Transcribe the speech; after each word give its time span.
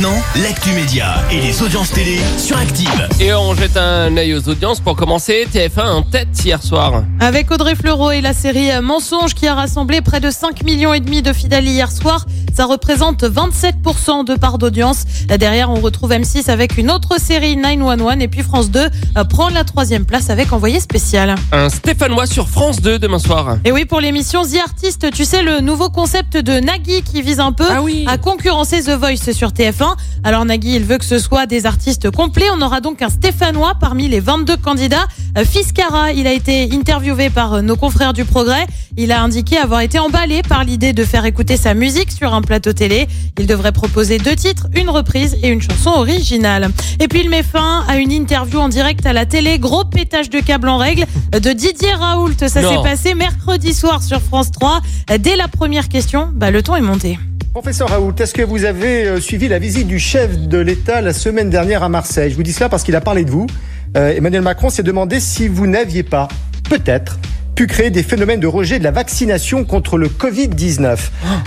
Maintenant, 0.00 0.22
l'actu 0.44 0.70
média 0.74 1.16
et 1.28 1.40
les 1.40 1.60
audiences 1.60 1.90
télé 1.90 2.20
sur 2.36 2.56
Active. 2.56 3.08
Et 3.18 3.34
on 3.34 3.52
jette 3.54 3.76
un 3.76 4.16
œil 4.16 4.32
aux 4.34 4.48
audiences 4.48 4.78
pour 4.78 4.94
commencer. 4.94 5.48
TF1 5.52 5.90
en 5.90 6.02
tête 6.02 6.28
hier 6.44 6.62
soir. 6.62 7.02
Avec 7.18 7.50
Audrey 7.50 7.74
Fleurot 7.74 8.12
et 8.12 8.20
la 8.20 8.32
série 8.32 8.68
Mensonge 8.80 9.34
qui 9.34 9.48
a 9.48 9.56
rassemblé 9.56 10.00
près 10.00 10.20
de 10.20 10.30
5 10.30 10.62
millions 10.62 10.94
et 10.94 11.00
demi 11.00 11.20
de 11.20 11.32
fidèles 11.32 11.66
hier 11.66 11.90
soir. 11.90 12.26
Ça 12.54 12.66
représente 12.66 13.22
27% 13.24 14.24
de 14.24 14.34
part 14.36 14.58
d'audience. 14.58 15.04
Derrière, 15.36 15.70
on 15.70 15.80
retrouve 15.80 16.10
M6 16.12 16.48
avec 16.50 16.76
une 16.76 16.90
autre 16.92 17.20
série 17.20 17.56
911 17.56 18.16
et 18.20 18.28
puis 18.28 18.42
France 18.42 18.70
2 18.70 18.80
euh, 19.16 19.24
prend 19.24 19.48
la 19.48 19.64
troisième 19.64 20.04
place 20.04 20.30
avec 20.30 20.52
Envoyé 20.52 20.78
spécial. 20.80 21.34
Un 21.52 21.68
Stéphanois 21.70 22.26
sur 22.26 22.48
France 22.48 22.80
2 22.80 22.98
demain 23.00 23.18
soir. 23.18 23.58
Et 23.64 23.72
oui, 23.72 23.84
pour 23.84 24.00
l'émission 24.00 24.42
The 24.42 24.58
Artist, 24.64 25.10
tu 25.12 25.24
sais, 25.24 25.42
le 25.42 25.60
nouveau 25.60 25.88
concept 25.88 26.36
de 26.36 26.60
Nagui 26.60 27.02
qui 27.02 27.22
vise 27.22 27.40
un 27.40 27.52
peu 27.52 27.66
Ah 27.68 27.82
oui. 27.82 28.04
à 28.08 28.16
concurrencer 28.18 28.82
The 28.82 28.90
Voice 28.90 29.32
sur 29.32 29.48
TF1. 29.50 29.87
Alors 30.24 30.44
Nagui, 30.44 30.74
il 30.74 30.84
veut 30.84 30.98
que 30.98 31.04
ce 31.04 31.18
soit 31.18 31.46
des 31.46 31.66
artistes 31.66 32.10
complets. 32.10 32.48
On 32.54 32.60
aura 32.60 32.80
donc 32.80 33.02
un 33.02 33.08
Stéphanois 33.08 33.74
parmi 33.80 34.08
les 34.08 34.20
22 34.20 34.56
candidats. 34.56 35.06
Euh, 35.36 35.44
Fiskara, 35.44 36.12
il 36.12 36.26
a 36.26 36.32
été 36.32 36.68
interviewé 36.72 37.30
par 37.30 37.54
euh, 37.54 37.62
nos 37.62 37.76
confrères 37.76 38.12
du 38.12 38.24
Progrès. 38.24 38.66
Il 38.96 39.12
a 39.12 39.22
indiqué 39.22 39.56
avoir 39.58 39.80
été 39.80 39.98
emballé 39.98 40.42
par 40.42 40.64
l'idée 40.64 40.92
de 40.92 41.04
faire 41.04 41.24
écouter 41.24 41.56
sa 41.56 41.74
musique 41.74 42.10
sur 42.10 42.34
un 42.34 42.42
plateau 42.42 42.72
télé. 42.72 43.06
Il 43.38 43.46
devrait 43.46 43.72
proposer 43.72 44.18
deux 44.18 44.34
titres, 44.34 44.66
une 44.74 44.90
reprise 44.90 45.36
et 45.42 45.48
une 45.48 45.62
chanson 45.62 45.90
originale. 45.90 46.70
Et 47.00 47.08
puis 47.08 47.20
il 47.20 47.30
met 47.30 47.42
fin 47.42 47.84
à 47.88 47.96
une 47.96 48.12
interview 48.12 48.58
en 48.58 48.68
direct 48.68 49.06
à 49.06 49.12
la 49.12 49.26
télé. 49.26 49.58
Gros 49.58 49.84
pétage 49.84 50.30
de 50.30 50.40
câble 50.40 50.68
en 50.68 50.78
règle 50.78 51.04
de 51.32 51.52
Didier 51.52 51.94
Raoult. 51.94 52.32
Ça 52.38 52.48
s'est 52.48 52.82
passé 52.82 53.14
mercredi 53.14 53.74
soir 53.74 54.02
sur 54.02 54.20
France 54.20 54.50
3. 54.50 54.80
Dès 55.18 55.36
la 55.36 55.48
première 55.48 55.88
question, 55.88 56.30
bah, 56.34 56.50
le 56.50 56.62
ton 56.62 56.76
est 56.76 56.80
monté. 56.80 57.18
Professeur 57.60 57.88
Raoult, 57.88 58.14
est-ce 58.20 58.34
que 58.34 58.42
vous 58.42 58.64
avez 58.64 59.04
euh, 59.04 59.20
suivi 59.20 59.48
la 59.48 59.58
visite 59.58 59.88
du 59.88 59.98
chef 59.98 60.38
de 60.38 60.58
l'État 60.58 61.00
la 61.00 61.12
semaine 61.12 61.50
dernière 61.50 61.82
à 61.82 61.88
Marseille? 61.88 62.30
Je 62.30 62.36
vous 62.36 62.44
dis 62.44 62.52
cela 62.52 62.68
parce 62.68 62.84
qu'il 62.84 62.94
a 62.94 63.00
parlé 63.00 63.24
de 63.24 63.32
vous. 63.32 63.48
Euh, 63.96 64.14
Emmanuel 64.14 64.42
Macron 64.42 64.70
s'est 64.70 64.84
demandé 64.84 65.18
si 65.18 65.48
vous 65.48 65.66
n'aviez 65.66 66.04
pas, 66.04 66.28
peut-être, 66.70 67.18
pu 67.56 67.66
créer 67.66 67.90
des 67.90 68.04
phénomènes 68.04 68.38
de 68.38 68.46
rejet 68.46 68.78
de 68.78 68.84
la 68.84 68.92
vaccination 68.92 69.64
contre 69.64 69.98
le 69.98 70.06
Covid-19. 70.06 70.98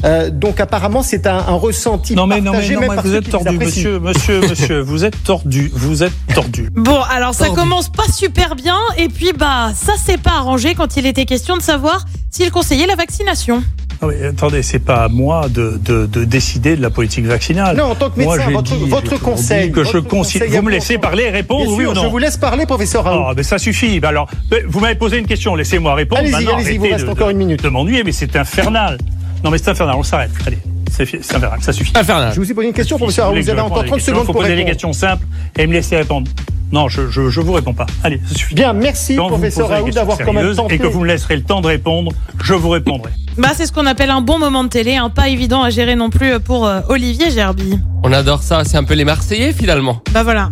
Euh, 0.03 0.30
donc 0.30 0.59
apparemment, 0.59 1.02
c'est 1.02 1.27
un, 1.27 1.38
un 1.38 1.53
ressenti 1.53 2.14
Non 2.14 2.27
mais 2.27 2.41
non 2.41 2.52
mais, 2.52 2.58
partagé 2.58 2.73
non, 2.73 2.81
même 2.81 2.89
mais 2.89 2.95
par 2.97 3.05
vous 3.05 3.16
êtes 3.16 3.30
tordu, 3.30 3.58
monsieur, 3.58 3.97
monsieur, 4.02 4.41
monsieur, 4.49 4.81
vous 4.81 5.05
êtes 5.05 5.23
tordu, 5.23 5.71
vous 5.73 6.03
êtes 6.03 6.11
tordu. 6.36 6.69
Bon, 6.73 6.99
alors 7.09 7.33
ça 7.33 7.45
Tordu. 7.45 7.61
commence 7.61 7.88
pas 7.89 8.11
super 8.14 8.58
bien. 8.58 8.77
Et 8.97 9.08
puis, 9.08 9.31
bah, 9.31 9.71
ça 9.73 9.93
s'est 9.95 10.17
pas 10.17 10.31
arrangé 10.31 10.75
quand 10.75 10.97
il 10.97 11.05
était 11.05 11.23
question 11.23 11.55
de 11.55 11.61
savoir 11.61 12.03
s'il 12.30 12.52
conseillait 12.52 12.88
la 12.88 12.95
vaccination. 12.95 13.64
Non, 14.02 14.07
mais 14.07 14.25
attendez, 14.25 14.63
c'est 14.63 14.80
pas 14.80 15.03
à 15.03 15.07
moi 15.09 15.47
de, 15.47 15.80
de, 15.83 16.07
de 16.07 16.23
décider 16.25 16.75
de 16.75 16.81
la 16.81 16.89
politique 16.89 17.25
vaccinale. 17.25 17.77
Non, 17.77 17.83
en 17.91 17.95
tant 17.95 18.09
que 18.09 18.17
médecin, 18.17 18.49
votre, 18.49 18.73
dit- 19.13 19.19
conseil. 19.19 19.71
que 19.71 19.83
je 19.83 19.97
votre 19.97 20.47
Vous 20.49 20.61
me 20.63 20.71
laissez 20.71 20.97
parler 20.97 21.23
et 21.25 21.30
répondre, 21.30 21.66
Bien 21.67 21.75
oui 21.75 21.83
sûr, 21.83 21.91
ou 21.91 21.93
non 21.93 22.03
Je 22.03 22.08
vous 22.08 22.17
laisse 22.17 22.38
parler, 22.38 22.66
professeur 22.66 23.03
Raoult. 23.03 23.25
Oh, 23.30 23.33
mais 23.38 23.43
ça 23.43 23.59
suffit. 23.59 23.99
Bah 23.99 24.09
alors, 24.09 24.27
vous 24.67 24.80
m'avez 24.80 24.95
posé 24.95 25.19
une 25.19 25.27
question, 25.27 25.53
laissez-moi 25.55 25.93
répondre. 25.93 26.21
Allez-y, 26.21 26.47
allez-y, 26.52 26.73
il 26.73 26.80
vous 26.80 26.85
reste 26.89 27.05
de- 27.05 27.11
encore 27.11 27.27
de- 27.27 27.31
une 27.33 27.38
minute. 27.38 27.61
De 27.63 27.69
m'ennuyer, 27.69 28.03
mais 28.03 28.11
c'est 28.11 28.35
infernal. 28.35 28.97
Non, 29.43 29.52
mais 29.52 29.58
c'est 29.59 29.69
infernal, 29.69 29.95
on 29.97 30.03
s'arrête. 30.03 30.31
Allez, 30.47 30.58
c'est 30.91 31.03
infernal, 31.36 31.59
ça 31.61 31.71
suffit. 31.71 31.93
Infernal. 31.95 32.31
Je 32.33 32.39
vous 32.41 32.52
ai 32.52 32.53
posé 32.55 32.67
une 32.67 32.73
question, 32.73 32.97
professeur 32.97 33.25
vous 33.27 33.31
Raoult. 33.33 33.43
Vous 33.43 33.49
avez 33.52 33.61
encore 33.61 33.77
réponde 33.77 33.86
à 33.86 33.88
30 33.88 33.95
des 33.97 33.99
questions, 33.99 34.13
secondes 34.13 34.25
faut 34.25 34.33
pour 34.33 34.41
poser 34.41 34.53
des 34.53 34.55
répondre. 34.63 34.71
questions 34.73 34.93
simples 34.93 35.25
et 35.59 35.67
me 35.67 35.73
laisser 35.73 35.95
répondre. 35.97 36.30
Non, 36.72 36.88
je, 36.89 37.09
je, 37.09 37.30
je 37.30 37.41
vous 37.41 37.52
réponds 37.53 37.73
pas. 37.73 37.86
Allez, 38.03 38.22
ça 38.25 38.36
suffit. 38.36 38.55
Bien, 38.55 38.73
merci, 38.73 39.16
Quand 39.16 39.27
professeur 39.27 39.67
Raoult, 39.69 39.89
d'avoir 39.91 40.17
quand 40.17 40.33
même 40.33 40.55
tenté. 40.55 40.75
et 40.75 40.77
que 40.80 40.88
vous 40.88 41.02
me 41.02 41.08
laisserez 41.08 41.36
le 41.36 41.44
temps 41.44 41.61
de 41.61 41.67
répondre, 41.67 42.11
je 42.44 42.53
vous 42.53 42.69
répondrai. 42.69 43.11
Bah, 43.38 43.50
c'est 43.55 43.66
ce 43.66 43.72
qu'on 43.72 43.86
appelle 43.86 44.09
un 44.09 44.22
bon 44.22 44.39
moment 44.39 44.64
de 44.64 44.69
télé, 44.69 44.95
hein, 44.95 45.09
pas 45.09 45.30
évident 45.30 45.64
à 45.64 45.69
gérer 45.69 45.95
non 45.95 46.09
plus 46.09 46.39
pour 46.39 46.67
euh, 46.67 46.81
Olivier 46.89 47.31
Gerby. 47.31 47.80
On 48.03 48.11
adore 48.11 48.42
ça. 48.44 48.64
C'est 48.64 48.77
un 48.77 48.83
peu 48.83 48.94
les 48.94 49.05
Marseillais 49.05 49.53
finalement. 49.53 50.02
Bah 50.11 50.23
voilà. 50.23 50.49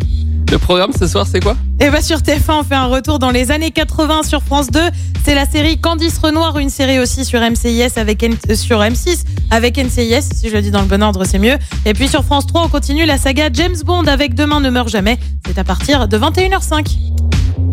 Le 0.52 0.58
programme 0.58 0.92
ce 0.98 1.08
soir, 1.08 1.28
c'est 1.32 1.40
quoi? 1.40 1.56
Et 1.80 1.90
bah 1.92 2.02
sur 2.02 2.18
TF1, 2.20 2.62
on 2.62 2.64
fait 2.64 2.76
un 2.76 2.88
retour 2.88 3.20
dans 3.20 3.30
les 3.30 3.52
années 3.52 3.70
80 3.72 4.24
sur 4.24 4.42
France 4.42 4.68
2. 4.72 4.80
C'est 5.24 5.36
la 5.36 5.46
série 5.46 5.80
Candice 5.80 6.18
Renoir, 6.18 6.58
une 6.58 6.70
série 6.72 7.00
aussi 7.00 7.24
sur 7.24 7.40
MCIS 7.40 7.98
avec 7.98 8.24
N- 8.24 8.36
euh, 8.50 8.56
sur 8.56 8.80
M6 8.80 9.26
avec 9.52 9.78
NCIS, 9.78 10.24
si 10.36 10.50
je 10.50 10.56
le 10.56 10.62
dis 10.62 10.72
dans 10.72 10.82
le 10.82 10.88
bon 10.88 11.02
ordre, 11.04 11.24
c'est 11.26 11.38
mieux. 11.40 11.56
Et 11.86 11.94
puis 11.94 12.08
sur 12.08 12.24
France 12.24 12.48
3, 12.48 12.64
on 12.66 12.68
continue 12.70 13.06
la 13.06 13.18
saga 13.18 13.50
James 13.54 13.76
Bond 13.86 14.06
avec 14.06 14.34
Demain 14.34 14.60
ne 14.60 14.70
meurt 14.72 14.90
jamais. 14.90 15.18
C'est 15.46 15.58
à 15.60 15.64
partir 15.64 16.08
de 16.08 16.18
21h05. 16.18 16.98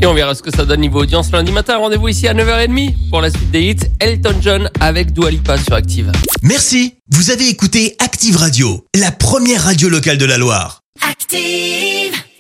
Et 0.03 0.07
on 0.07 0.13
verra 0.13 0.35
ce 0.35 0.43
que 0.43 0.51
ça 0.55 0.67
donne 0.67 0.81
niveau 0.81 1.01
audience 1.01 1.31
lundi 1.33 1.53
matin. 1.53 1.79
Rendez-vous 1.79 2.09
ici 2.09 2.29
à 2.29 2.35
9h30 2.35 2.95
pour 3.09 3.23
la 3.23 3.31
suite 3.31 3.51
des 3.51 3.63
hits. 3.71 3.87
Elton 4.01 4.35
John 4.43 4.71
avec 4.81 5.13
Dua 5.15 5.31
Lipa 5.31 5.57
sur 5.57 5.73
Active. 5.75 6.13
Merci. 6.43 6.95
Vous 7.11 7.31
avez 7.31 7.49
écouté 7.49 7.97
Active 8.01 8.37
Radio, 8.37 8.85
la 8.95 9.13
première 9.13 9.63
radio 9.65 9.89
locale 9.89 10.19
de 10.19 10.27
la 10.27 10.37
Loire. 10.37 10.81
Active. 11.09 12.13